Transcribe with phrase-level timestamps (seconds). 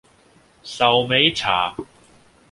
[0.63, 1.75] 壽眉茶